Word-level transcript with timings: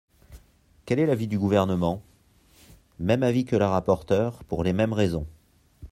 Quel 0.87 0.97
est 0.97 1.05
l’avis 1.05 1.27
du 1.27 1.37
Gouvernement? 1.37 2.01
Même 2.97 3.21
avis 3.21 3.45
que 3.45 3.55
la 3.55 3.69
rapporteure, 3.69 4.43
pour 4.45 4.63
les 4.63 4.73
mêmes 4.73 4.93
raisons. 4.93 5.27